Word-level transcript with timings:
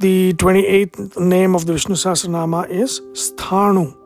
The 0.00 0.34
28th 0.34 1.16
name 1.18 1.54
of 1.54 1.66
the 1.66 1.72
Vishnu 1.72 1.94
Sahasranama 1.94 2.68
is 2.68 3.00
Sthanu. 3.12 3.96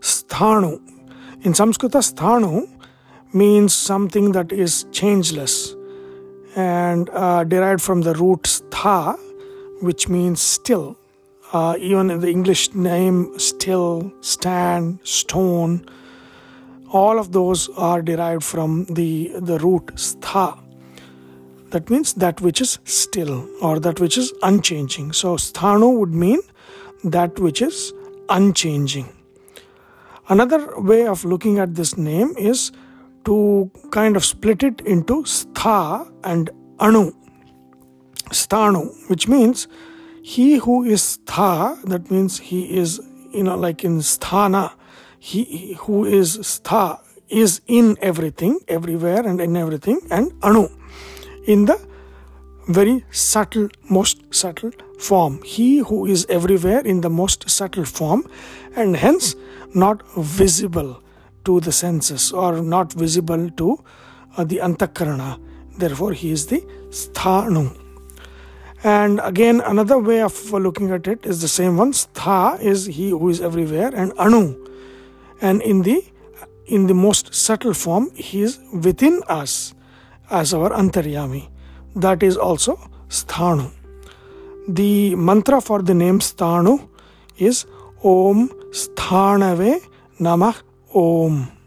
Sthanu. 0.00 0.80
In 1.42 1.52
Sanskrita, 1.52 2.00
Sthanu 2.02 2.68
means 3.32 3.74
something 3.74 4.32
that 4.32 4.52
is 4.52 4.84
changeless 4.90 5.74
and 6.56 7.10
uh, 7.10 7.44
derived 7.44 7.82
from 7.82 8.02
the 8.02 8.14
root 8.14 8.42
stha, 8.42 9.18
which 9.80 10.08
means 10.08 10.40
still. 10.40 10.96
Uh, 11.52 11.76
even 11.78 12.10
in 12.10 12.20
the 12.20 12.28
English 12.28 12.74
name, 12.74 13.38
still, 13.38 14.12
stand, 14.20 14.98
stone, 15.02 15.88
all 16.90 17.18
of 17.18 17.32
those 17.32 17.68
are 17.76 18.02
derived 18.02 18.44
from 18.44 18.84
the, 18.86 19.32
the 19.40 19.58
root 19.58 19.86
stha. 19.94 20.58
That 21.70 21.90
means 21.90 22.14
that 22.14 22.40
which 22.40 22.62
is 22.62 22.78
still 22.84 23.46
or 23.60 23.78
that 23.80 24.00
which 24.00 24.16
is 24.16 24.32
unchanging. 24.42 25.12
So, 25.12 25.36
sthano 25.36 25.98
would 25.98 26.14
mean 26.14 26.40
that 27.04 27.38
which 27.38 27.60
is 27.60 27.92
unchanging. 28.30 29.12
Another 30.28 30.80
way 30.80 31.06
of 31.06 31.24
looking 31.24 31.58
at 31.58 31.74
this 31.74 31.96
name 31.98 32.34
is 32.38 32.72
to 33.26 33.70
kind 33.90 34.16
of 34.16 34.24
split 34.24 34.62
it 34.62 34.80
into 34.82 35.22
stha 35.24 36.10
and 36.24 36.50
anu. 36.78 37.12
Sthanu, 38.30 39.10
which 39.10 39.28
means 39.28 39.68
he 40.22 40.56
who 40.56 40.84
is 40.84 41.18
stha, 41.26 41.82
that 41.82 42.10
means 42.10 42.38
he 42.38 42.78
is, 42.78 43.00
you 43.32 43.42
know, 43.42 43.56
like 43.56 43.84
in 43.84 43.98
sthana, 43.98 44.72
he 45.18 45.74
who 45.80 46.04
is 46.06 46.38
stha 46.38 46.98
is 47.28 47.60
in 47.66 47.96
everything, 48.00 48.58
everywhere 48.68 49.26
and 49.26 49.40
in 49.40 49.56
everything, 49.56 50.00
and 50.10 50.32
anu 50.42 50.68
in 51.48 51.64
the 51.64 51.80
very 52.68 53.04
subtle, 53.10 53.68
most 53.88 54.22
subtle 54.32 54.70
form. 54.98 55.42
He 55.42 55.78
who 55.78 56.04
is 56.06 56.26
everywhere 56.28 56.80
in 56.80 57.00
the 57.00 57.10
most 57.10 57.48
subtle 57.48 57.86
form 57.86 58.28
and 58.76 58.96
hence 58.96 59.34
not 59.74 60.02
visible 60.14 61.02
to 61.44 61.60
the 61.60 61.72
senses 61.72 62.30
or 62.30 62.60
not 62.60 62.92
visible 62.92 63.48
to 63.50 63.82
uh, 64.36 64.44
the 64.44 64.58
antakarana. 64.58 65.40
Therefore, 65.78 66.12
he 66.12 66.30
is 66.30 66.46
the 66.46 66.60
sthanu. 66.90 67.74
And 68.84 69.20
again, 69.24 69.60
another 69.62 69.98
way 69.98 70.20
of 70.20 70.52
looking 70.52 70.90
at 70.90 71.08
it 71.08 71.24
is 71.24 71.40
the 71.40 71.48
same 71.48 71.78
one. 71.78 71.92
Stha 71.92 72.60
is 72.60 72.84
he 72.86 73.10
who 73.10 73.28
is 73.28 73.40
everywhere, 73.40 73.90
and 73.94 74.12
anu. 74.18 74.42
And 75.40 75.62
in 75.62 75.82
the 75.82 76.04
in 76.66 76.86
the 76.86 76.94
most 76.94 77.34
subtle 77.34 77.72
form, 77.72 78.10
he 78.14 78.42
is 78.42 78.60
within 78.72 79.22
us 79.26 79.74
as 80.30 80.54
our 80.54 80.70
antaryami. 80.70 81.48
That 81.96 82.22
is 82.22 82.36
also 82.36 82.78
sthanu. 83.08 83.70
The 84.68 85.14
mantra 85.16 85.60
for 85.60 85.82
the 85.82 85.94
name 85.94 86.20
sthanu 86.20 86.88
is 87.38 87.66
Om 88.04 88.48
Sthanave 88.70 89.80
Namah 90.20 90.56
Om. 90.94 91.57